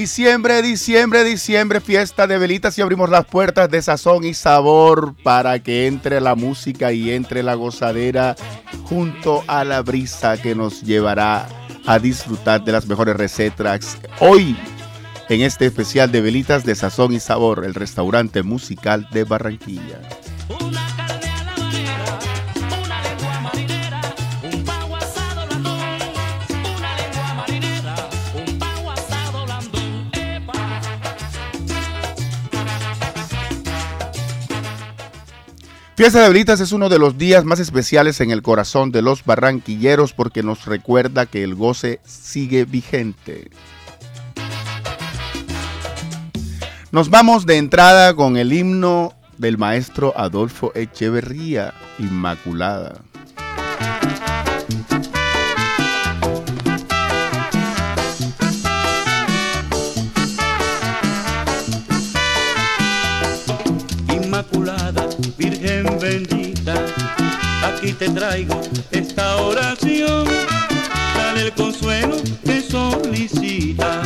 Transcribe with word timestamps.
Diciembre, 0.00 0.62
diciembre, 0.62 1.24
diciembre, 1.24 1.78
fiesta 1.78 2.26
de 2.26 2.38
velitas 2.38 2.78
y 2.78 2.80
abrimos 2.80 3.10
las 3.10 3.26
puertas 3.26 3.68
de 3.68 3.82
sazón 3.82 4.24
y 4.24 4.32
sabor 4.32 5.14
para 5.22 5.62
que 5.62 5.86
entre 5.86 6.22
la 6.22 6.34
música 6.34 6.90
y 6.90 7.10
entre 7.10 7.42
la 7.42 7.52
gozadera 7.52 8.34
junto 8.84 9.44
a 9.46 9.62
la 9.62 9.82
brisa 9.82 10.40
que 10.40 10.54
nos 10.54 10.80
llevará 10.80 11.46
a 11.84 11.98
disfrutar 11.98 12.64
de 12.64 12.72
las 12.72 12.86
mejores 12.86 13.14
recetas. 13.14 13.98
Hoy, 14.20 14.56
en 15.28 15.42
este 15.42 15.66
especial 15.66 16.10
de 16.10 16.22
velitas 16.22 16.64
de 16.64 16.76
sazón 16.76 17.12
y 17.12 17.20
sabor, 17.20 17.66
el 17.66 17.74
restaurante 17.74 18.42
musical 18.42 19.06
de 19.12 19.24
Barranquilla. 19.24 20.00
Fiesta 36.00 36.22
de 36.22 36.28
Velitas 36.28 36.60
es 36.60 36.72
uno 36.72 36.88
de 36.88 36.98
los 36.98 37.18
días 37.18 37.44
más 37.44 37.60
especiales 37.60 38.22
en 38.22 38.30
el 38.30 38.40
corazón 38.40 38.90
de 38.90 39.02
los 39.02 39.22
barranquilleros 39.22 40.14
porque 40.14 40.42
nos 40.42 40.64
recuerda 40.64 41.26
que 41.26 41.42
el 41.42 41.54
goce 41.54 42.00
sigue 42.04 42.64
vigente. 42.64 43.50
Nos 46.90 47.10
vamos 47.10 47.44
de 47.44 47.58
entrada 47.58 48.14
con 48.14 48.38
el 48.38 48.54
himno 48.54 49.12
del 49.36 49.58
maestro 49.58 50.14
Adolfo 50.16 50.72
Echeverría, 50.74 51.74
Inmaculada. 51.98 53.02
Aquí 67.90 67.98
te 67.98 68.08
traigo 68.10 68.60
esta 68.90 69.36
oración. 69.36 70.24
Dale 71.16 71.42
el 71.42 71.52
consuelo 71.52 72.16
que 72.44 72.60
solicita 72.60 74.02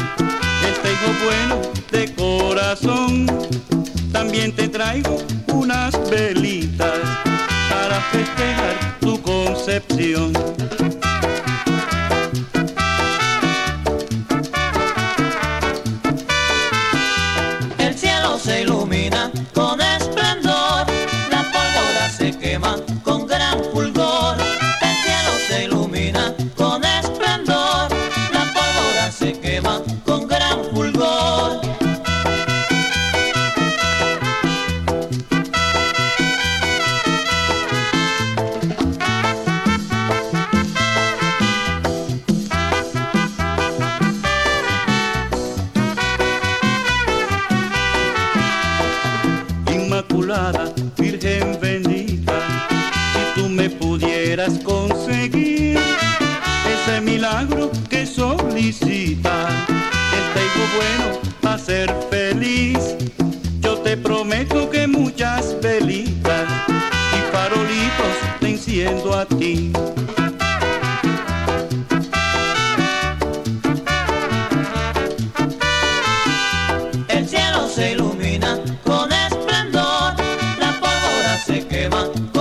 este 0.68 0.92
hijo 0.92 1.10
bueno 1.24 1.60
de 1.90 2.14
corazón. 2.14 3.26
También 4.12 4.52
te 4.52 4.68
traigo 4.68 5.18
unas 5.48 5.92
velitas 6.10 6.98
para 7.70 8.00
festejar 8.12 8.98
tu 9.00 9.20
concepción. 9.20 10.32
Recuerda 81.94 82.33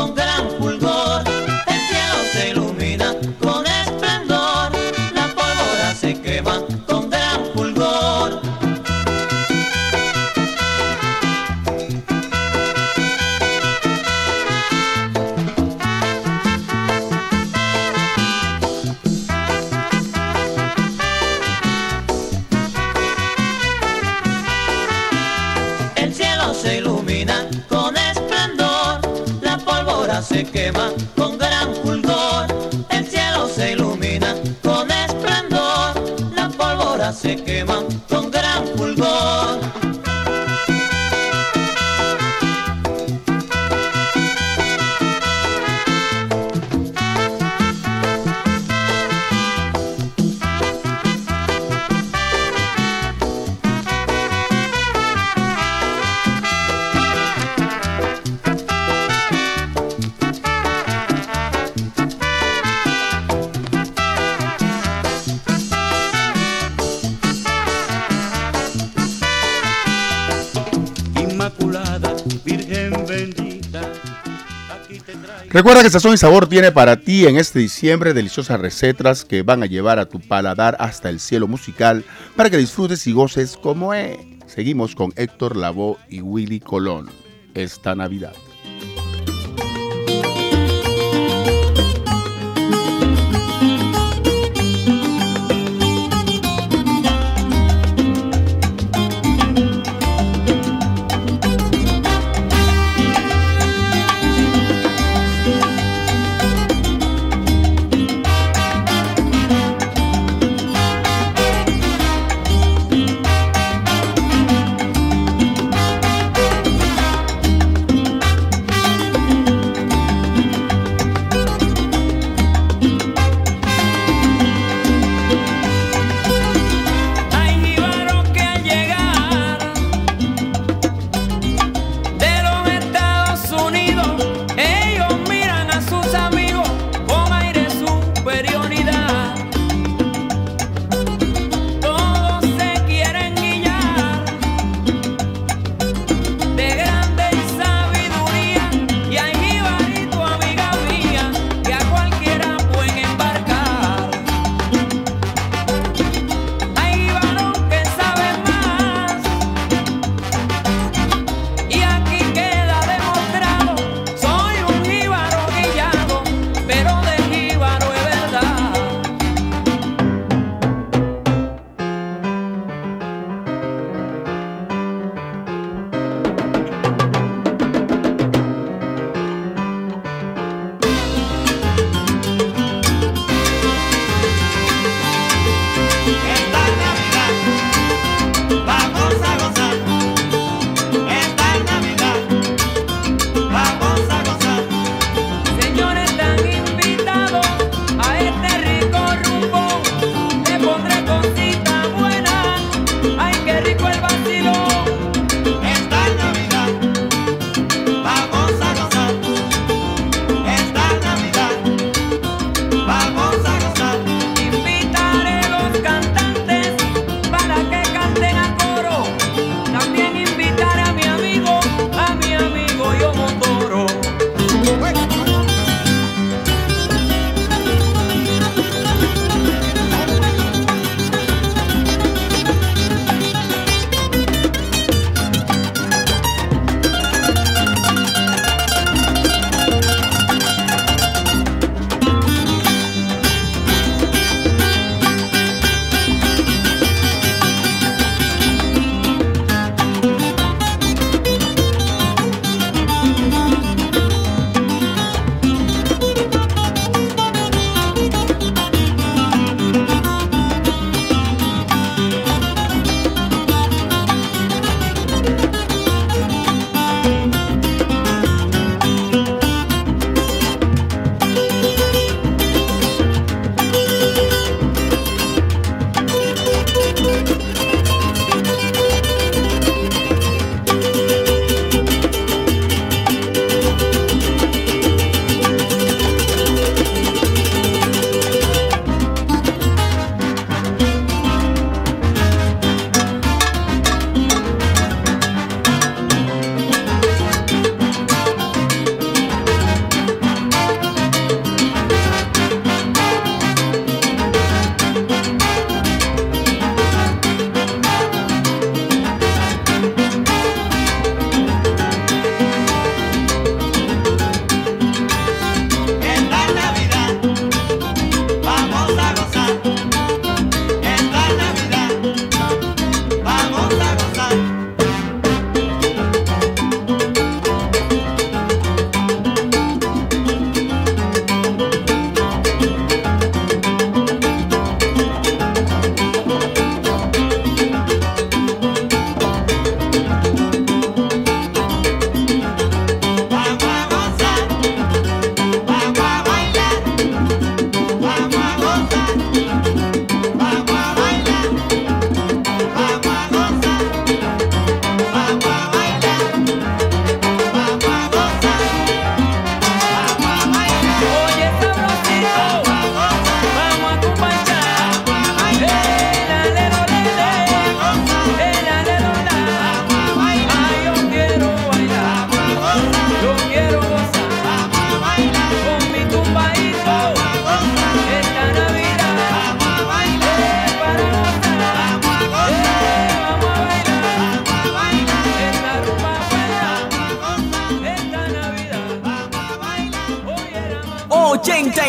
que 75.83 75.89
Sazón 75.89 76.13
y 76.13 76.18
Sabor 76.18 76.47
tiene 76.47 76.71
para 76.71 77.01
ti 77.01 77.25
en 77.25 77.35
este 77.35 77.59
diciembre 77.59 78.13
deliciosas 78.13 78.57
recetas 78.57 79.25
que 79.25 79.41
van 79.41 79.63
a 79.63 79.65
llevar 79.65 80.00
a 80.00 80.07
tu 80.07 80.21
paladar 80.21 80.77
hasta 80.80 81.09
el 81.09 81.19
cielo 81.19 81.45
musical 81.45 82.06
para 82.38 82.50
que 82.50 82.56
disfrutes 82.56 83.06
y 83.06 83.12
goces 83.12 83.57
como 83.57 83.94
es. 83.94 84.18
Seguimos 84.45 84.95
con 84.95 85.12
Héctor 85.18 85.57
Lavoe 85.57 85.97
y 86.07 86.21
Willy 86.21 86.62
Colón 86.62 87.09
esta 87.53 87.95
Navidad. 87.95 88.31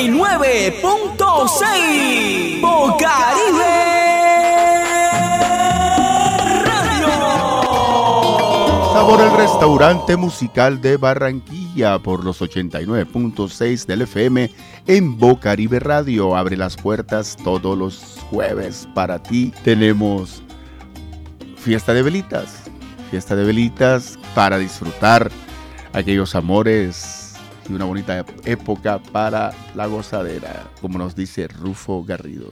89.6 0.04 2.61
Bocaribe. 2.61 3.73
Sabor 8.92 9.23
el 9.23 9.34
restaurante 9.38 10.16
musical 10.16 10.82
de 10.82 10.99
Barranquilla 10.99 11.99
por 12.00 12.23
los 12.23 12.42
89.6 12.42 13.87
del 13.87 14.02
FM 14.02 14.50
en 14.87 15.18
Bocaribe 15.18 15.80
Radio. 15.80 16.37
Abre 16.37 16.58
las 16.58 16.76
puertas 16.76 17.34
todos 17.42 17.78
los 17.78 18.18
jueves 18.28 18.87
para 18.94 19.23
ti. 19.23 19.54
Tenemos 19.64 20.42
fiesta 21.56 21.94
de 21.94 22.02
velitas. 22.02 22.64
Fiesta 23.11 23.34
de 23.37 23.44
velitas 23.44 24.18
para 24.34 24.58
disfrutar 24.58 25.30
aquellos 25.94 26.34
amores 26.34 27.23
y 27.68 27.73
una 27.73 27.85
bonita 27.85 28.25
época 28.44 28.99
para 28.99 29.52
la 29.75 29.87
gozadera, 29.87 30.64
como 30.80 30.99
nos 30.99 31.14
dice 31.14 31.49
Rufo 31.49 32.04
Garrido. 32.04 32.50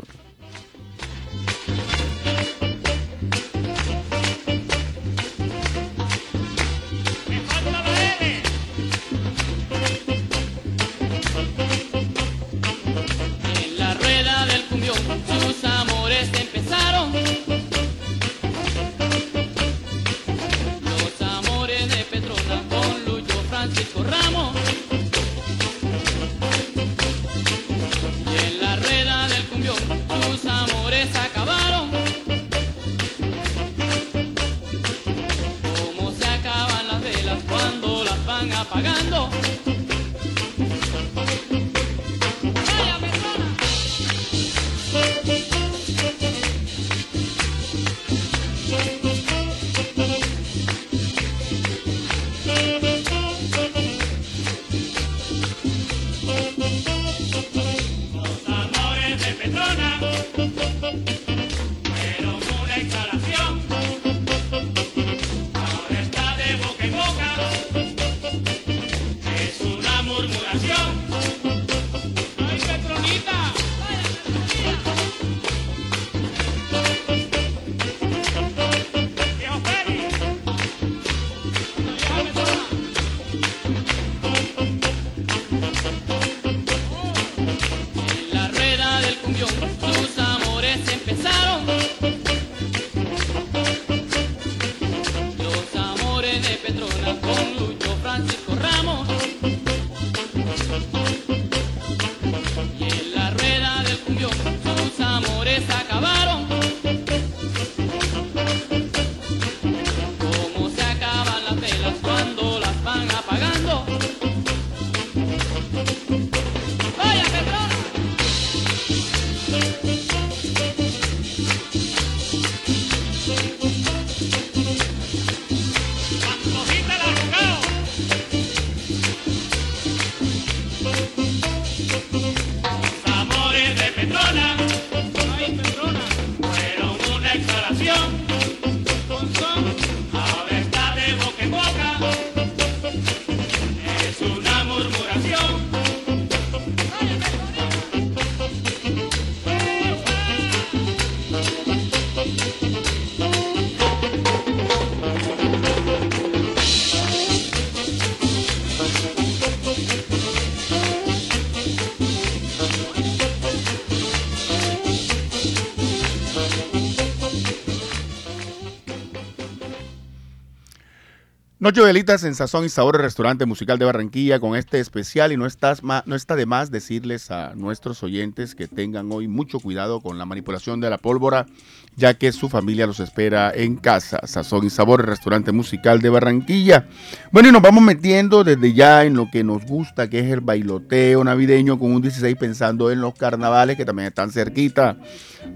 Noche 171.62 171.80
Velitas 171.80 172.24
en 172.24 172.34
Sazón 172.34 172.64
y 172.64 172.68
Sabor, 172.68 172.96
el 172.96 173.02
restaurante 173.02 173.46
musical 173.46 173.78
de 173.78 173.84
Barranquilla 173.84 174.40
con 174.40 174.56
este 174.56 174.80
especial 174.80 175.30
y 175.30 175.36
no, 175.36 175.46
estás 175.46 175.84
no 175.84 176.16
está 176.16 176.34
de 176.34 176.44
más 176.44 176.72
decirles 176.72 177.30
a 177.30 177.54
nuestros 177.54 178.02
oyentes 178.02 178.56
que 178.56 178.66
tengan 178.66 179.12
hoy 179.12 179.28
mucho 179.28 179.60
cuidado 179.60 180.00
con 180.00 180.18
la 180.18 180.26
manipulación 180.26 180.80
de 180.80 180.90
la 180.90 180.98
pólvora, 180.98 181.46
ya 181.96 182.14
que 182.14 182.32
su 182.32 182.48
familia 182.48 182.86
los 182.86 183.00
espera 183.00 183.52
en 183.54 183.76
casa. 183.76 184.20
Sazón 184.26 184.66
y 184.66 184.70
Sabor, 184.70 185.06
restaurante 185.06 185.52
musical 185.52 186.00
de 186.00 186.08
Barranquilla. 186.08 186.86
Bueno, 187.30 187.48
y 187.48 187.52
nos 187.52 187.62
vamos 187.62 187.82
metiendo 187.82 188.44
desde 188.44 188.72
ya 188.72 189.04
en 189.04 189.14
lo 189.14 189.30
que 189.30 189.44
nos 189.44 189.64
gusta, 189.66 190.08
que 190.08 190.20
es 190.20 190.30
el 190.30 190.40
bailoteo 190.40 191.22
navideño 191.24 191.78
con 191.78 191.92
un 191.92 192.02
16 192.02 192.36
pensando 192.36 192.90
en 192.90 193.00
los 193.00 193.14
carnavales 193.14 193.76
que 193.76 193.84
también 193.84 194.08
están 194.08 194.30
cerquita. 194.30 194.96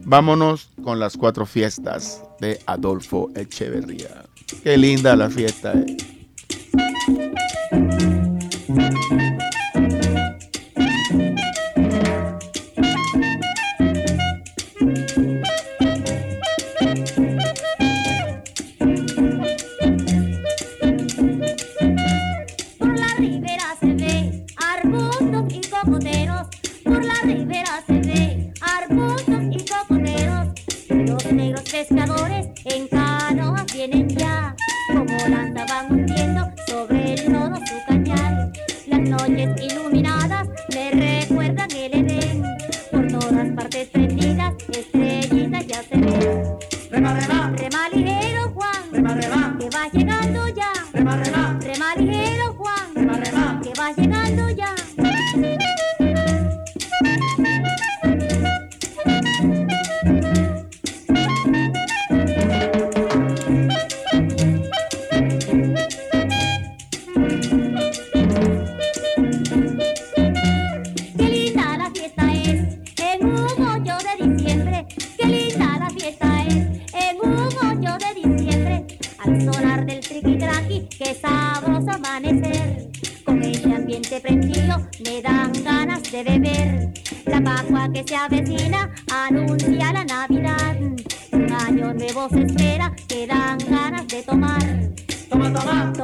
Vámonos 0.04 0.70
con 0.82 0.98
las 0.98 1.16
cuatro 1.16 1.46
fiestas 1.46 2.22
de 2.40 2.60
Adolfo 2.66 3.30
Echeverría. 3.34 4.24
Qué 4.62 4.76
linda 4.76 5.16
la 5.16 5.30
fiesta. 5.30 5.72
Eh. 5.72 5.96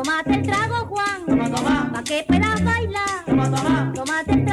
Tómate 0.03 0.35
el 0.35 0.43
trago, 0.43 0.87
Juan. 0.87 1.27
Toma, 1.27 1.49
toma. 1.49 1.91
Pa' 1.93 2.03
que 2.03 2.25
puedas 2.27 2.65
bailar. 2.65 3.25
Toma, 3.25 3.45
toma. 3.45 3.93
Tómate 3.95 4.33
el 4.33 4.45
trago, 4.45 4.52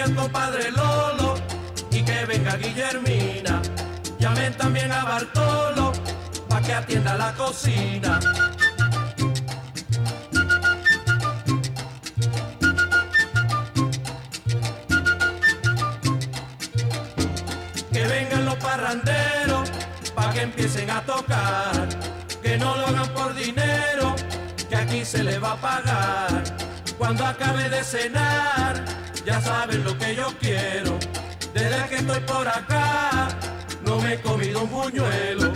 El 0.09 0.15
compadre 0.15 0.71
Lolo 0.71 1.35
y 1.91 2.03
que 2.03 2.25
venga 2.25 2.57
Guillermina. 2.57 3.61
Llamen 4.19 4.55
también 4.57 4.91
a 4.91 5.05
Bartolo 5.05 5.93
pa' 6.49 6.63
que 6.63 6.73
atienda 6.73 7.15
la 7.19 7.35
cocina. 7.35 8.19
Que 17.93 18.07
vengan 18.07 18.47
los 18.47 18.57
parranderos 18.57 19.71
pa' 20.15 20.33
que 20.33 20.41
empiecen 20.41 20.89
a 20.91 21.03
tocar. 21.03 21.87
Que 22.43 22.57
no 22.57 22.75
lo 22.77 22.87
hagan 22.87 23.09
por 23.13 23.35
dinero, 23.35 24.17
que 24.71 24.77
aquí 24.77 25.05
se 25.05 25.23
le 25.23 25.39
va 25.39 25.53
a 25.53 25.57
pagar. 25.57 26.68
Cuando 26.99 27.25
acabe 27.25 27.69
de 27.69 27.85
cenar, 27.85 28.85
ya 29.25 29.41
saben 29.41 29.85
lo 29.85 29.97
que 29.97 30.17
yo 30.17 30.35
quiero. 30.41 30.99
Desde 31.55 31.89
que 31.89 31.97
estoy 31.97 32.21
por 32.21 32.47
acá, 32.49 33.29
no 33.87 34.01
me 34.01 34.15
he 34.15 34.21
comido 34.21 34.63
un 34.65 34.71
buñuelo. 34.71 35.55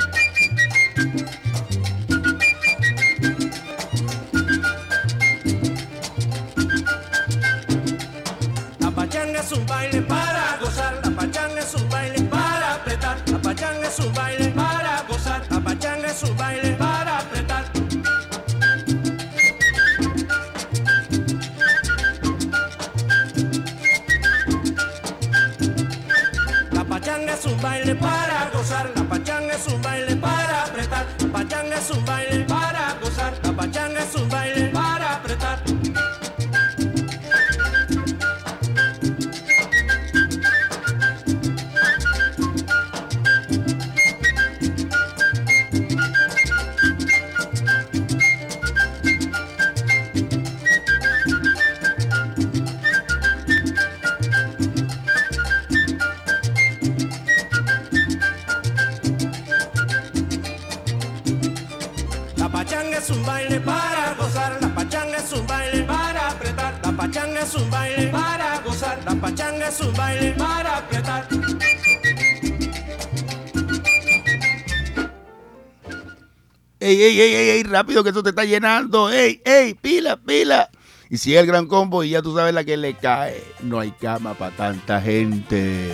¡Ey, 76.85 77.01
ey, 77.01 77.21
ey, 77.21 77.35
ey! 77.51 77.63
Rápido 77.63 78.03
que 78.03 78.11
eso 78.11 78.25
te 78.25 78.31
está 78.31 78.45
llenando. 78.45 79.09
¡Ey, 79.09 79.41
ey! 79.45 79.75
¡Pila, 79.75 80.17
pila! 80.17 80.69
Y 81.09 81.17
si 81.19 81.37
el 81.37 81.47
gran 81.47 81.69
combo 81.69 82.03
y 82.03 82.11
ya 82.11 82.23
tú 82.23 82.35
sabes 82.35 82.53
la 82.53 82.65
que 82.65 82.77
le 82.77 82.95
cae, 82.95 83.41
no 83.61 83.79
hay 83.79 83.93
cama 83.93 84.35
para 84.35 84.57
tanta 84.57 85.01
gente. 85.01 85.93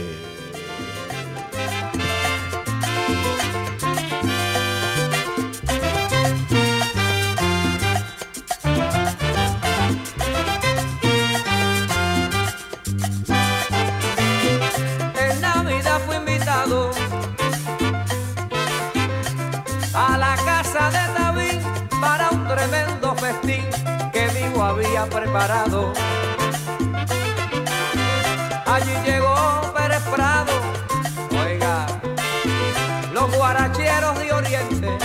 Preparado. 25.07 25.93
Allí 28.67 28.93
llegó 29.05 29.73
Pérez 29.77 30.03
Prado, 30.15 30.53
oiga, 31.31 31.87
los 33.13 33.35
guaracheros 33.35 34.19
de 34.19 34.33
Oriente. 34.33 34.99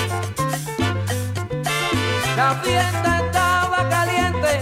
La 2.36 2.56
fiesta 2.64 3.22
estaba 3.26 3.90
caliente. 3.90 4.62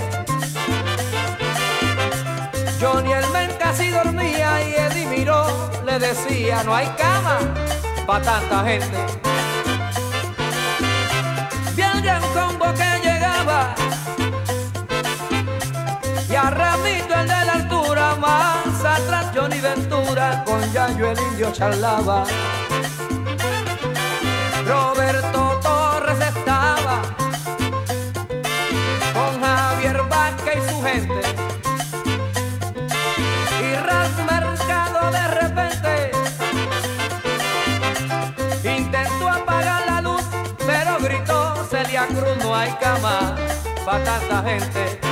Johnny 2.79 3.13
el 3.13 3.27
men 3.29 3.51
casi 3.59 3.89
dormía 3.89 4.67
y 4.67 4.73
Eddie 4.73 5.07
miró, 5.07 5.45
le 5.85 5.99
decía, 5.99 6.63
no 6.63 6.75
hay 6.75 6.87
cama 6.97 7.39
para 8.05 8.23
tanta 8.23 8.63
gente. 8.65 9.30
Con 20.11 20.73
Yayo 20.73 21.11
el 21.11 21.19
indio 21.31 21.53
charlaba. 21.53 22.25
Roberto 24.67 25.57
Torres 25.63 26.19
estaba 26.19 27.01
con 29.13 29.41
Javier 29.41 30.01
Vázquez 30.09 30.57
y 30.57 30.69
su 30.69 30.83
gente. 30.83 31.21
Y 33.61 33.75
Ras 33.87 34.11
Mercado 34.29 35.11
de 35.11 35.27
repente 35.29 36.11
intentó 38.65 39.29
apagar 39.29 39.85
la 39.87 40.01
luz, 40.01 40.23
pero 40.67 40.97
gritó 40.99 41.65
Celia 41.69 42.05
Cruz, 42.07 42.37
no 42.43 42.53
hay 42.53 42.71
cama 42.81 43.37
para 43.85 44.03
tanta 44.03 44.43
gente. 44.43 45.10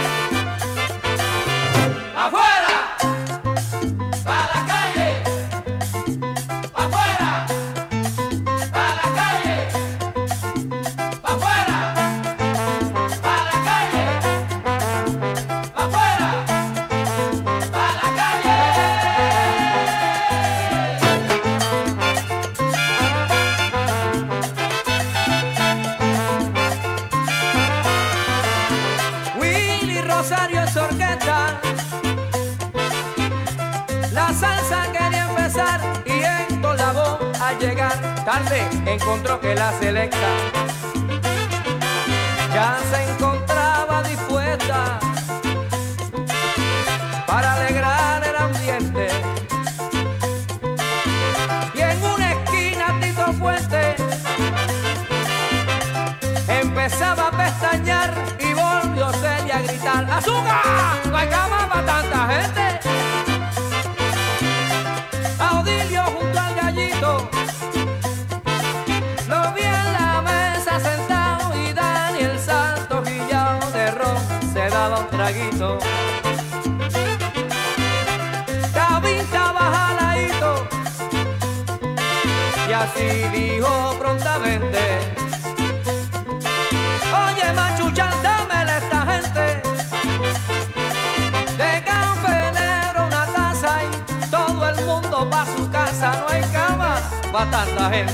Pa' 97.39 97.51
tanta 97.51 97.89
gente. 97.89 98.13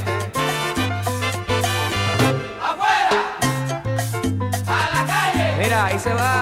¡Afuera! 2.70 3.12
¡A 4.68 4.80
la 4.94 5.02
calle! 5.12 5.56
Mira, 5.58 5.86
ahí 5.86 6.00
se 6.00 6.14
va 6.14 6.35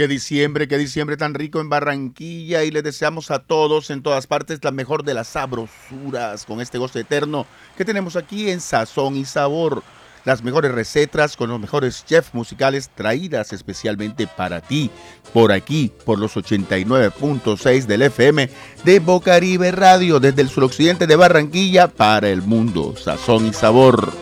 Que 0.00 0.08
diciembre, 0.08 0.66
que 0.66 0.78
diciembre 0.78 1.18
tan 1.18 1.34
rico 1.34 1.60
en 1.60 1.68
Barranquilla 1.68 2.64
y 2.64 2.70
les 2.70 2.82
deseamos 2.82 3.30
a 3.30 3.40
todos 3.40 3.90
en 3.90 4.02
todas 4.02 4.26
partes 4.26 4.60
la 4.62 4.70
mejor 4.70 5.04
de 5.04 5.12
las 5.12 5.28
sabrosuras 5.28 6.46
con 6.46 6.62
este 6.62 6.78
gozo 6.78 6.98
eterno 6.98 7.44
que 7.76 7.84
tenemos 7.84 8.16
aquí 8.16 8.48
en 8.48 8.62
Sazón 8.62 9.14
y 9.14 9.26
Sabor. 9.26 9.82
Las 10.24 10.42
mejores 10.42 10.72
recetas 10.72 11.36
con 11.36 11.50
los 11.50 11.60
mejores 11.60 12.02
chefs 12.06 12.32
musicales 12.32 12.88
traídas 12.94 13.52
especialmente 13.52 14.26
para 14.26 14.62
ti, 14.62 14.90
por 15.34 15.52
aquí, 15.52 15.92
por 16.06 16.18
los 16.18 16.34
89.6 16.34 17.84
del 17.84 18.00
FM 18.00 18.48
de 18.82 19.00
Bocaribe 19.00 19.70
Radio, 19.70 20.18
desde 20.18 20.40
el 20.40 20.48
suroccidente 20.48 21.06
de 21.06 21.16
Barranquilla 21.16 21.88
para 21.88 22.30
el 22.30 22.40
mundo. 22.40 22.94
Sazón 22.96 23.48
y 23.48 23.52
Sabor. 23.52 24.14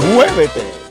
¡Muévete! 0.00 0.85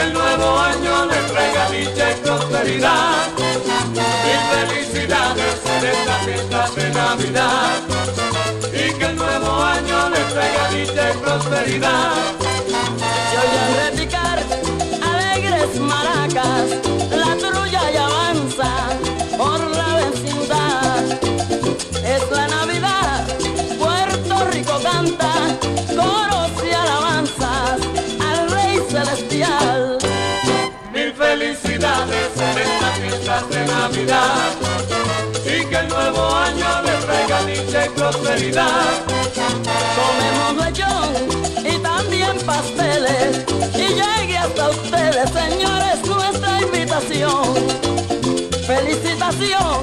que 0.00 0.06
el 0.06 0.12
nuevo 0.14 0.58
año 0.58 1.06
les 1.06 1.26
traiga 1.26 1.70
dicha 1.70 2.10
y 2.10 2.14
prosperidad 2.24 3.28
y 4.30 4.34
felicidades 4.50 5.56
en 5.76 5.86
esta 5.94 6.14
fiesta 6.24 6.70
de 6.76 6.90
Navidad. 6.90 7.70
Y 8.72 8.92
que 8.98 9.04
el 9.04 9.16
nuevo 9.16 9.62
año 9.62 10.08
le 10.10 10.20
traiga 10.32 10.68
dicha 10.70 11.10
y 11.10 11.16
prosperidad. 11.18 12.12
Yo 13.32 13.40
a 13.40 13.90
repicar 13.90 14.38
alegres 15.12 15.80
maracas, 15.80 16.66
la 17.10 17.36
trulla 17.36 17.90
ya 17.92 18.06
avanza 18.06 18.72
por 19.36 19.60
la 19.78 19.88
vecindad. 20.02 21.04
Es 22.04 22.30
la 22.30 22.48
Navidad, 22.48 23.26
Puerto 23.78 24.50
Rico 24.50 24.80
canta, 24.82 25.32
coros 25.88 26.52
y 26.64 26.72
alabanzas 26.72 27.80
al 28.28 28.50
Rey 28.50 28.78
Celestial. 28.88 29.79
De 33.48 33.66
Navidad 33.66 34.50
y 35.44 35.64
que 35.66 35.76
el 35.76 35.88
nuevo 35.88 36.34
año 36.34 36.82
le 36.82 36.92
traiga 37.06 37.40
y 37.86 37.88
prosperidad. 37.90 38.90
Comemos 39.96 40.66
lechón 40.66 41.10
y 41.64 41.78
también 41.78 42.36
pasteles 42.44 43.44
y 43.74 43.86
llegue 43.94 44.36
hasta 44.36 44.70
ustedes, 44.70 45.30
señores, 45.30 46.06
nuestra 46.06 46.60
invitación. 46.60 47.54
Felicitación 48.66 49.79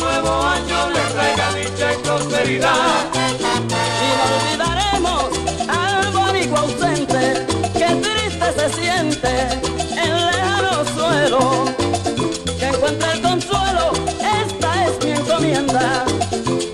nuevo 0.00 0.42
año 0.42 0.90
le 0.90 1.00
traiga 1.12 1.52
dicha 1.54 1.92
y 1.92 1.96
prosperidad. 1.98 3.04
Y 4.04 4.08
no 4.16 4.24
olvidaremos 4.36 5.24
al 5.68 6.12
boricua 6.12 6.60
ausente 6.60 7.46
que 7.78 7.88
triste 8.04 8.46
se 8.56 8.68
siente 8.80 9.32
en 10.02 10.26
lejano 10.26 10.84
suelo. 10.94 11.64
Que 12.58 12.68
encuentre 12.68 13.12
el 13.12 13.22
consuelo, 13.22 13.92
esta 14.42 14.86
es 14.86 15.04
mi 15.04 15.10
encomienda. 15.12 16.04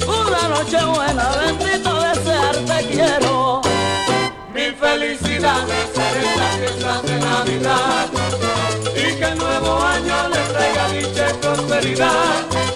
Una 0.07 0.49
noche 0.49 0.85
buena, 0.85 1.29
bendito 1.45 2.01
desearte 2.01 2.87
quiero. 2.91 3.61
Mil 4.55 4.75
felicidades 4.77 5.89
en 5.97 6.15
estas 6.29 6.57
fiestas 6.59 7.03
de 7.03 7.19
Navidad 7.19 8.07
y 8.95 9.15
que 9.19 9.25
el 9.25 9.39
nuevo 9.39 9.83
año 9.83 10.29
le 10.29 10.39
traiga 10.53 10.89
dicha 10.89 11.31
y 11.31 11.35
prosperidad. 11.35 12.76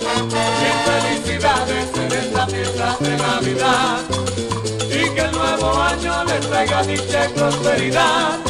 Navidad 2.53 4.01
y 4.89 5.09
que 5.15 5.21
el 5.21 5.33
nuevo 5.33 5.73
año 5.81 6.25
le 6.25 6.41
traiga 6.41 6.83
dicha 6.83 7.29
prosperidad. 7.35 8.41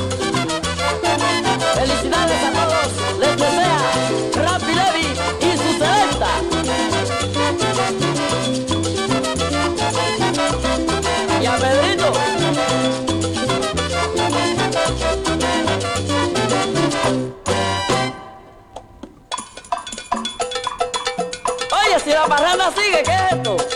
Felicidades 1.74 2.42
a 2.44 2.52
todos, 2.52 3.18
les 3.18 3.36
desea 3.36 3.92
Rappi 4.36 4.72
Levi 4.74 5.06
y 5.40 5.56
su 5.58 5.70
selecta. 5.78 6.32
Y 11.42 11.46
a 11.46 11.56
Pedrito. 11.56 12.12
Oye, 21.84 22.00
si 22.02 22.10
la 22.10 22.26
parranda 22.26 22.72
sigue, 22.74 23.02
¿qué 23.04 23.12
es 23.12 23.32
esto? 23.32 23.69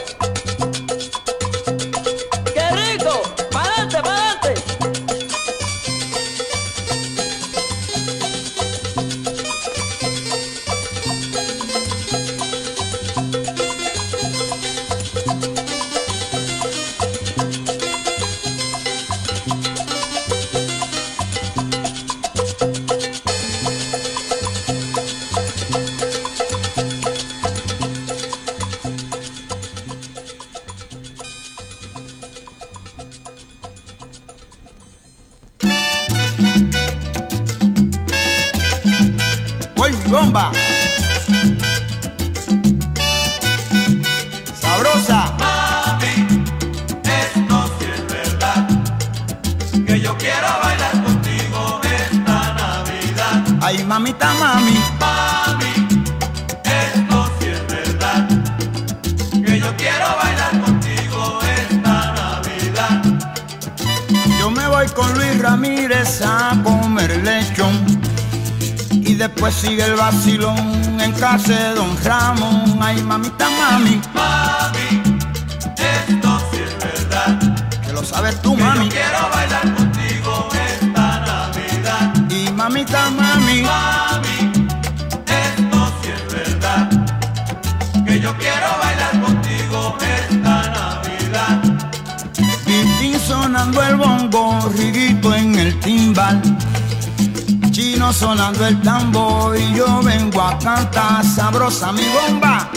El 98.66 98.81
tambor 98.81 99.57
y 99.59 99.74
yo 99.74 100.00
vengo 100.03 100.40
a 100.40 100.59
cantar 100.59 101.24
sabrosa 101.24 101.92
mi 101.92 102.03
bomba. 102.09 102.70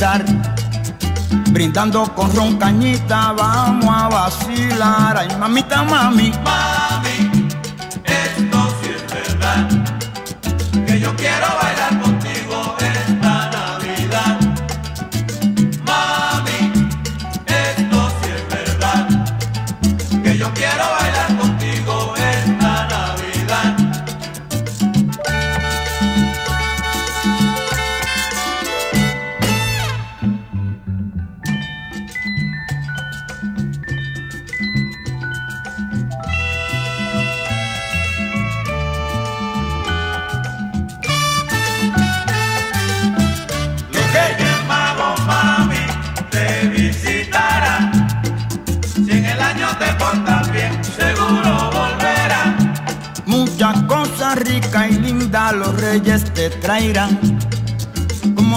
Empezar. 0.00 0.24
Brindando 1.50 2.04
con 2.14 2.34
ron 2.34 2.56
cañita, 2.56 3.32
vamos 3.32 3.88
a 3.88 4.08
vacilar. 4.08 5.16
Ay, 5.18 5.28
mamita, 5.38 5.82
mami. 5.82 6.30
Mami, 6.30 7.09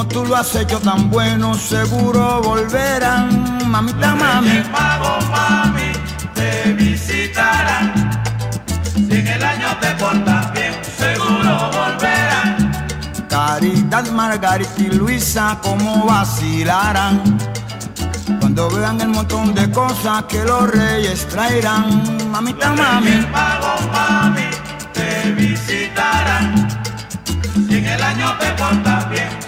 Como 0.03 0.15
tú 0.15 0.25
lo 0.25 0.35
has 0.35 0.53
hecho 0.55 0.79
tan 0.79 1.09
bueno, 1.09 1.53
seguro 1.53 2.41
volverán. 2.41 3.69
Mamita, 3.69 4.13
mami. 4.15 4.49
Reyes 4.49 4.69
Magos, 4.69 5.29
mami, 5.29 5.91
te 6.33 6.73
visitarán. 6.73 8.11
Si 8.95 9.15
en 9.15 9.27
el 9.27 9.41
año 9.41 9.67
te 9.79 9.91
portas 9.91 10.51
bien, 10.51 10.73
seguro 10.97 11.71
volverán. 11.71 12.87
Caridad, 13.29 14.11
Margarita 14.11 14.73
y 14.77 14.87
Luisa, 14.87 15.57
como 15.63 16.05
vacilarán. 16.05 17.37
Cuando 18.41 18.69
vean 18.71 18.99
el 18.99 19.07
montón 19.07 19.55
de 19.55 19.71
cosas 19.71 20.23
que 20.23 20.43
los 20.43 20.69
reyes 20.69 21.25
traerán, 21.29 22.29
mamita, 22.29 22.73
mami. 22.73 23.25
pago, 23.31 23.89
mami, 23.93 24.49
te 24.93 25.31
visitarán. 25.31 26.67
Si 27.69 27.77
en 27.77 27.85
el 27.85 28.03
año 28.03 28.33
te 28.37 28.51
portas 28.51 29.09
bien, 29.09 29.42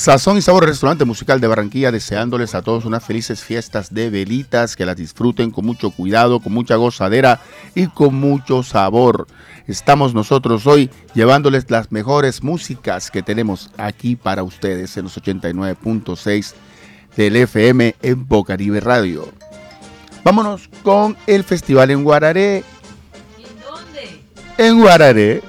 Sazón 0.00 0.38
y 0.38 0.40
Sabor 0.40 0.64
Restaurante 0.64 1.04
Musical 1.04 1.42
de 1.42 1.46
Barranquilla, 1.46 1.92
deseándoles 1.92 2.54
a 2.54 2.62
todos 2.62 2.86
unas 2.86 3.04
felices 3.04 3.44
fiestas 3.44 3.92
de 3.92 4.08
velitas, 4.08 4.74
que 4.74 4.86
las 4.86 4.96
disfruten 4.96 5.50
con 5.50 5.66
mucho 5.66 5.90
cuidado, 5.90 6.40
con 6.40 6.54
mucha 6.54 6.76
gozadera 6.76 7.42
y 7.74 7.86
con 7.88 8.14
mucho 8.14 8.62
sabor. 8.62 9.26
Estamos 9.66 10.14
nosotros 10.14 10.66
hoy 10.66 10.88
llevándoles 11.12 11.70
las 11.70 11.92
mejores 11.92 12.42
músicas 12.42 13.10
que 13.10 13.22
tenemos 13.22 13.70
aquí 13.76 14.16
para 14.16 14.42
ustedes 14.42 14.96
en 14.96 15.04
los 15.04 15.18
89.6 15.18 16.54
del 17.14 17.36
FM 17.36 17.94
en 18.00 18.26
Bocaribe 18.26 18.80
Radio. 18.80 19.30
Vámonos 20.24 20.70
con 20.82 21.14
el 21.26 21.44
festival 21.44 21.90
en 21.90 22.04
Guararé. 22.04 22.64
¿En 23.36 23.60
dónde? 23.62 24.22
En 24.56 24.80
Guararé. 24.80 25.42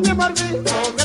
Mi 0.00 0.14
Marquito, 0.14 0.72
que 0.96 1.04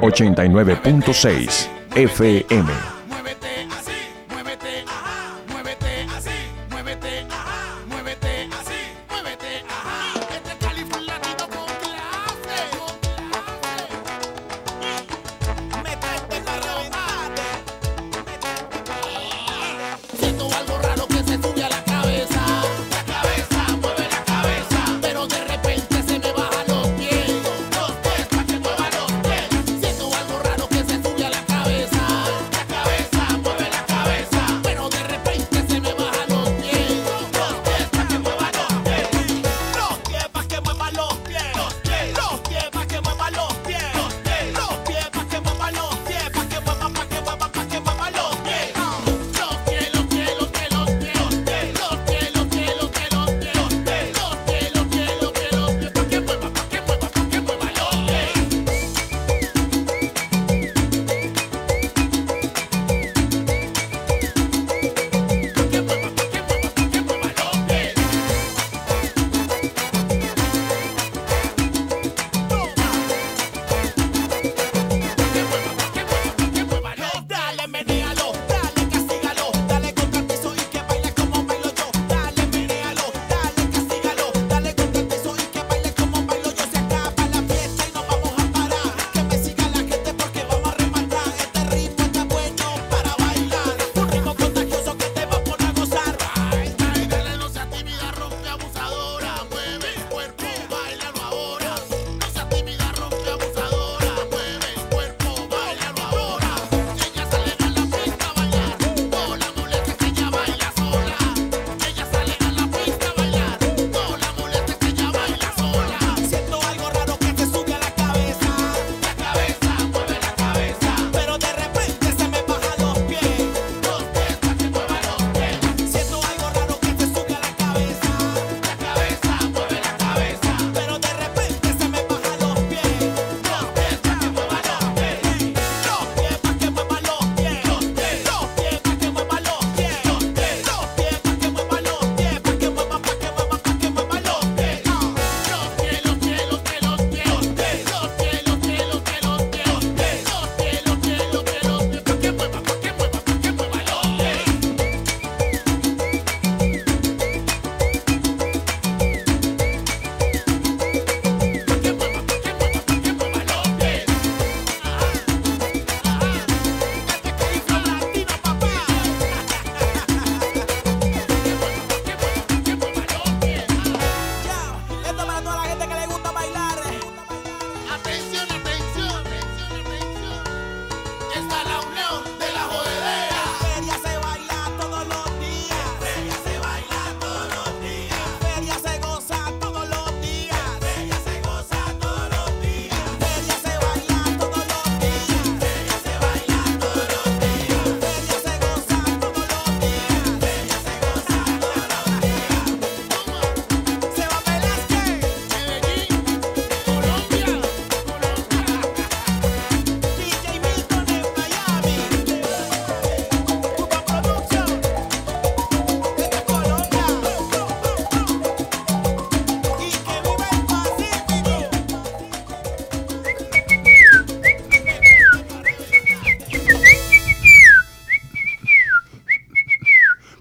89.6 0.00 1.68
FM. 1.96 2.95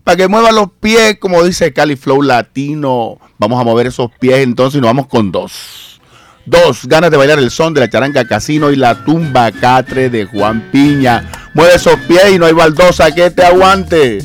Para 0.05 0.17
que 0.17 0.27
mueva 0.27 0.51
los 0.51 0.69
pies, 0.79 1.17
como 1.19 1.43
dice 1.43 1.73
Cali 1.73 1.95
Flow 1.95 2.21
Latino. 2.21 3.17
Vamos 3.39 3.59
a 3.59 3.63
mover 3.63 3.87
esos 3.87 4.11
pies 4.19 4.37
entonces 4.37 4.77
y 4.77 4.81
nos 4.81 4.89
vamos 4.89 5.07
con 5.07 5.31
dos. 5.31 5.99
Dos, 6.45 6.85
ganas 6.85 7.09
de 7.09 7.17
bailar 7.17 7.39
el 7.39 7.49
son 7.49 7.73
de 7.73 7.81
la 7.81 7.89
charanga 7.89 8.23
casino 8.27 8.69
y 8.69 8.75
la 8.75 9.03
tumba 9.03 9.51
catre 9.51 10.11
de 10.11 10.25
Juan 10.25 10.69
Piña. 10.71 11.27
Mueve 11.55 11.73
esos 11.73 11.99
pies 12.01 12.33
y 12.33 12.37
no 12.37 12.45
hay 12.45 12.53
baldosa 12.53 13.15
que 13.15 13.31
te 13.31 13.43
aguante. 13.43 14.19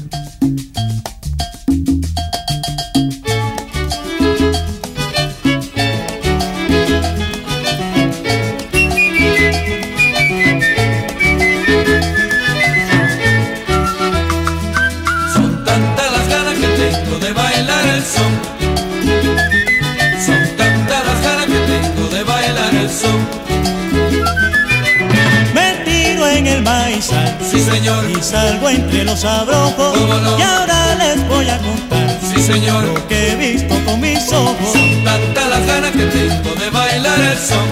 Sí, 27.51 27.61
señor. 27.61 28.05
y 28.11 28.23
salgo 28.23 28.69
entre 28.69 29.05
los 29.05 29.25
abrojos. 29.25 29.97
Y 30.39 30.43
ahora 30.43 30.95
les 30.97 31.27
voy 31.29 31.49
a 31.49 31.59
contar 31.59 32.19
Sí, 32.35 32.43
señor. 32.43 32.85
lo 32.85 33.09
que 33.09 33.33
he 33.33 33.37
visto 33.37 33.75
con 33.85 34.01
mis 34.01 34.33
ojos. 34.33 34.57
Son 34.73 35.05
tantas 35.05 35.49
las 35.49 35.67
ganas 35.67 35.91
que 35.93 36.05
tengo 36.07 36.55
de 36.55 36.71
bailar 36.71 37.21
el 37.21 37.39
son. 37.39 37.67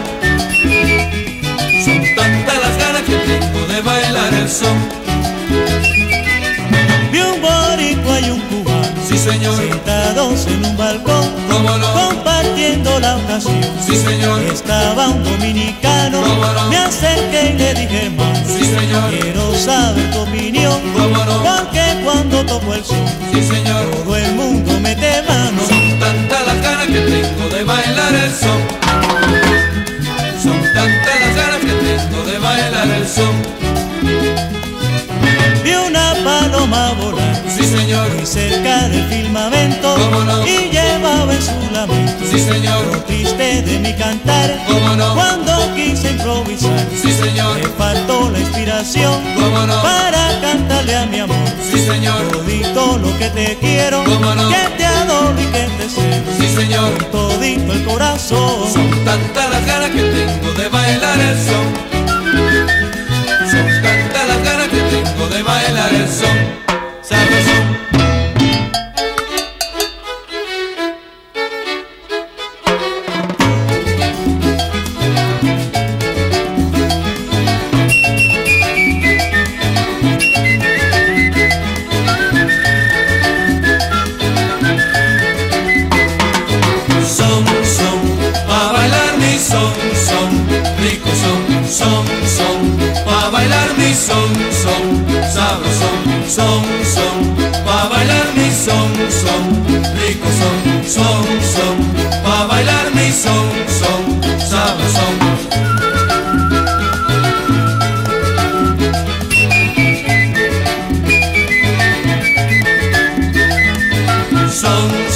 Son 1.84 2.02
tantas 2.16 2.58
las 2.60 2.76
ganas 2.78 3.02
que 3.02 3.16
tengo 3.16 3.66
de 3.66 3.80
bailar 3.82 4.34
el 4.34 4.48
son. 4.48 4.76
Señor. 9.32 9.56
sentados 9.56 10.46
en 10.46 10.64
un 10.64 10.76
balcón. 10.76 11.26
Compartiendo 11.94 13.00
la 13.00 13.16
ocasión. 13.16 13.60
Sí, 13.84 13.96
señor. 13.96 14.42
Estaba 14.42 15.08
un 15.08 15.22
dominicano. 15.24 16.22
Me 16.70 16.76
acerqué 16.76 17.52
y 17.54 17.58
le 17.58 17.74
dije, 17.74 18.06
hermano. 18.06 18.38
Sí, 18.46 18.64
señor. 18.64 19.10
Quiero 19.10 19.54
saber 19.54 20.10
tu 20.12 20.20
opinión. 20.20 20.80
¿Cómo 20.96 21.24
no? 21.24 21.42
Porque 21.42 21.82
cuando 22.04 22.44
toco 22.46 22.74
el 22.74 22.84
son, 22.84 23.04
Sí, 23.32 23.42
señor. 23.42 23.84
todo 24.04 24.16
el 24.16 24.34
mundo 24.34 24.78
mete 24.80 25.22
mano. 25.22 25.47
Señor. 37.88 38.14
muy 38.14 38.26
cerca 38.26 38.88
del 38.88 39.04
firmamento 39.08 39.96
y 40.46 40.70
llevaba 40.70 41.32
en 41.32 41.42
su 41.42 41.52
lamento 41.72 42.24
Sí, 42.30 42.38
señor. 42.38 42.84
lo 42.92 43.02
triste 43.04 43.62
de 43.62 43.78
mi 43.78 43.94
cantar. 43.94 44.58
¿Cómo 44.68 44.94
no? 44.94 45.14
Cuando 45.14 45.74
quise 45.74 46.10
improvisar, 46.10 46.86
Sí, 47.00 47.12
señor. 47.12 47.56
me 47.58 47.68
faltó 47.68 48.28
la 48.30 48.40
inspiración 48.40 49.14
¿Cómo 49.34 49.66
no? 49.66 49.82
para 49.82 50.38
cantarle 50.42 50.96
a 50.96 51.06
mi 51.06 51.20
amor. 51.20 51.36
Sí, 51.70 51.78
señor. 51.78 52.28
Todito 52.30 52.98
lo 52.98 53.16
que 53.18 53.30
te 53.30 53.56
quiero, 53.58 54.04
¿Cómo 54.04 54.34
no? 54.34 54.48
que 54.50 54.68
te 54.76 54.84
adoro 54.84 55.40
y 55.40 55.44
que 55.46 55.62
te 55.78 55.88
celo. 55.88 56.32
Sí, 56.38 56.54
señor. 56.54 56.92
Todito 57.10 57.72
el 57.72 57.84
corazón. 57.84 58.70
Son 58.70 58.90
tantas 59.06 59.50
las 59.50 59.64
ganas 59.66 59.90
que 59.90 60.02
tengo 60.02 60.52
de 60.58 60.68
bailar 60.68 61.18
el. 61.20 61.38
Son 61.38 61.97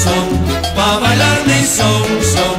Son, 0.04 0.26
pa' 0.76 0.98
bailar 1.00 1.38
mi 1.46 1.60
son, 1.64 2.02
son, 2.34 2.56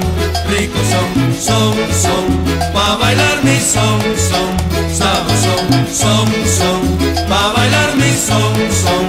rico 0.51 0.79
son, 0.91 1.09
son, 1.47 1.73
son, 2.03 2.25
pa' 2.73 2.95
bailar 3.01 3.43
mi 3.43 3.57
son, 3.59 3.99
son, 4.29 4.51
sabrosón, 4.99 5.65
son, 5.91 6.27
son, 6.57 6.81
pa' 7.29 7.53
bailar 7.55 7.95
mi 7.95 8.11
son, 8.27 8.53
son, 8.83 9.05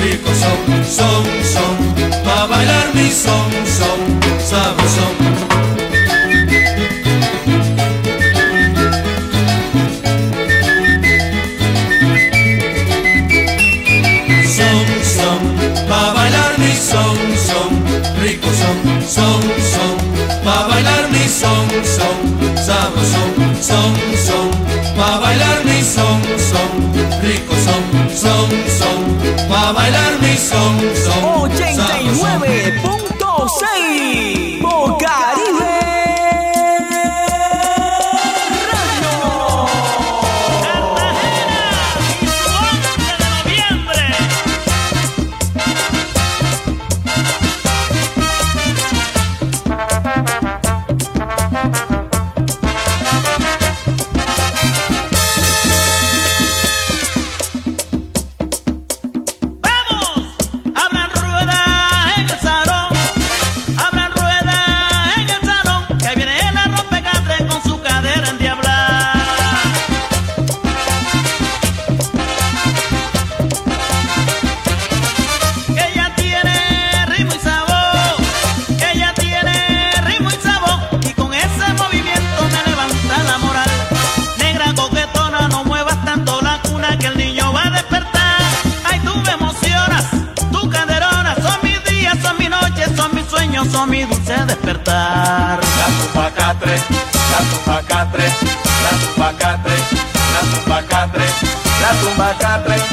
rico 0.00 0.30
son, 0.42 0.60
son, 0.98 1.24
son, 1.54 1.74
pa' 2.24 2.46
bailar 2.46 2.86
mi 2.94 3.10
son, 3.10 3.50
son, 3.78 3.98
sabrosón. 4.50 5.35
son, 28.26 28.48
son, 28.78 28.98
pa' 29.48 29.72
bailar 29.72 30.12
mi 30.20 30.36
son, 30.36 30.74
son. 31.04 31.50
89. 31.50 32.95
La 94.86 95.58
tumba 95.98 96.30
catre, 96.30 96.76
la 97.30 97.38
tumba 97.50 97.82
catre, 97.88 98.26
la 98.84 98.90
tumba 99.00 99.32
catre, 99.36 99.78
la 100.32 100.40
tumba 100.52 100.82
catre, 100.88 101.26
la 101.80 101.90
tumba 102.00 102.34
catre, 102.38 102.85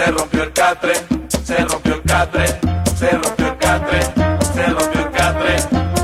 Se 0.00 0.10
rompió 0.12 0.44
el 0.44 0.52
catre, 0.54 0.94
se 1.44 1.56
rompió 1.58 1.94
el 1.96 2.02
catre, 2.04 2.46
se 2.96 3.10
rompió 3.10 3.48
el 3.48 3.58
catre, 3.58 4.00
se 4.54 4.66
rompió 4.66 5.00
el 5.02 5.10
catre, 5.10 5.58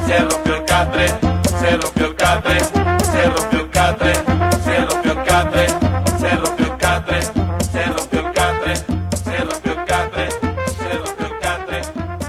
se 0.07 0.19
rompió 0.19 0.55
el 0.55 0.65
catre, 0.67 1.09
se 1.57 1.77
rompió 1.79 2.05
el 2.05 2.15
catre, 2.15 2.61
se 2.61 3.31
rompió 3.31 3.61
el 3.61 3.71
catre, 3.71 4.13
se 4.63 4.81
rompió 4.85 5.13
el 5.13 5.25
catre, 5.25 5.67
se 6.19 6.37
rompió 6.37 6.67
el 6.67 6.77
catre, 6.77 7.23
se 7.73 7.87
rompió 7.87 8.21
el 8.21 8.35
catre, 8.35 8.77
se 9.25 9.47
rompió 9.47 9.73
el 9.73 9.85
catre, 9.87 10.31
se 10.77 10.99
rompió 10.99 11.33
el 11.33 11.39
catre, 11.41 11.83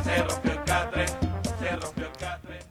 se 0.06 0.24
rompió 0.24 0.52
el 0.54 0.64
catre, 0.64 1.06
se 1.60 1.76
rompió 1.76 2.06
el 2.06 2.12
catre. 2.18 2.66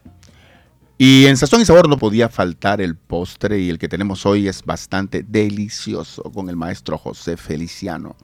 Y 0.97 1.27
en 1.27 1.37
Sazón 1.37 1.61
y 1.61 1.65
Sabor 1.65 1.87
no 1.87 1.99
podía 1.99 2.29
faltar 2.29 2.81
el 2.81 2.95
postre 2.95 3.59
y 3.59 3.69
el 3.69 3.77
que 3.77 3.89
tenemos 3.89 4.25
hoy 4.25 4.47
es 4.47 4.63
bastante 4.63 5.21
delicioso 5.21 6.23
con 6.23 6.49
el 6.49 6.55
maestro 6.55 6.97
José 6.97 7.37
Feliciano. 7.37 8.15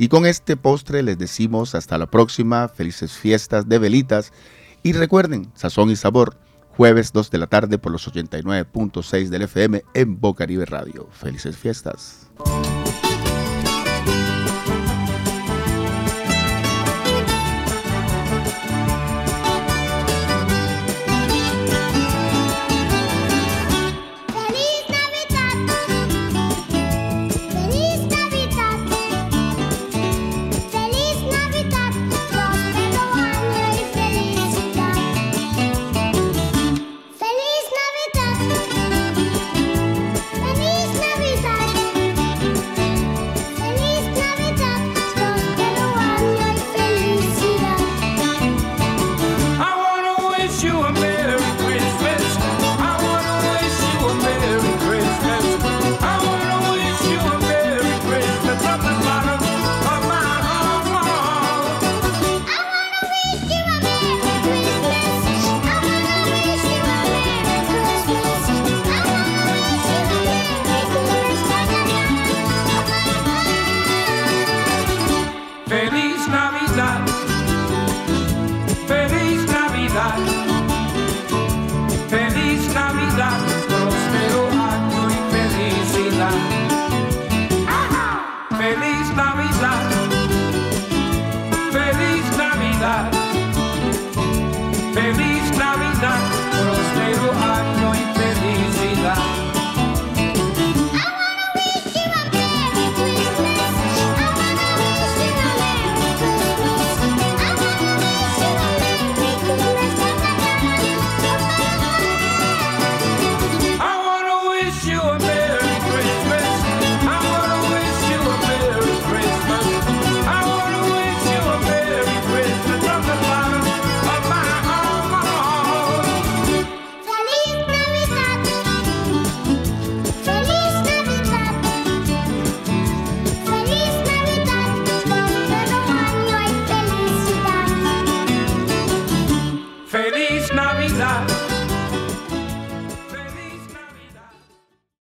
Y 0.00 0.08
con 0.08 0.24
este 0.24 0.56
postre 0.56 1.02
les 1.02 1.18
decimos 1.18 1.74
hasta 1.74 1.98
la 1.98 2.06
próxima, 2.06 2.68
felices 2.68 3.12
fiestas 3.12 3.68
de 3.68 3.78
velitas 3.78 4.32
y 4.82 4.94
recuerden, 4.94 5.52
Sazón 5.54 5.90
y 5.90 5.96
Sabor, 5.96 6.38
jueves 6.70 7.12
2 7.12 7.30
de 7.30 7.36
la 7.36 7.48
tarde 7.48 7.76
por 7.76 7.92
los 7.92 8.10
89.6 8.10 9.28
del 9.28 9.42
FM 9.42 9.84
en 9.92 10.18
Bocaribe 10.18 10.64
Radio. 10.64 11.06
Felices 11.12 11.58
fiestas. 11.58 12.30